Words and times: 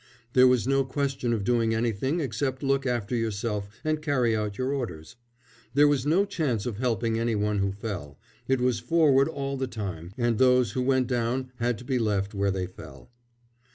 There 0.33 0.47
was 0.47 0.67
no 0.67 0.83
question 0.83 1.31
of 1.31 1.43
doing 1.43 1.75
anything 1.75 2.21
except 2.21 2.63
look 2.63 2.87
after 2.87 3.15
yourself 3.15 3.69
and 3.83 4.01
carry 4.01 4.35
out 4.35 4.57
your 4.57 4.73
orders; 4.73 5.15
there 5.75 5.87
was 5.87 6.07
no 6.07 6.25
chance 6.25 6.65
of 6.65 6.77
helping 6.77 7.19
any 7.19 7.35
one 7.35 7.59
who 7.59 7.71
fell 7.71 8.17
it 8.47 8.59
was 8.59 8.79
forward 8.79 9.27
all 9.27 9.57
the 9.57 9.67
time, 9.67 10.13
and 10.17 10.39
those 10.39 10.71
who 10.71 10.81
went 10.81 11.05
down 11.05 11.51
had 11.57 11.77
to 11.77 11.85
be 11.85 11.99
left 11.99 12.33
where 12.33 12.49
they 12.49 12.65
fell. 12.65 13.11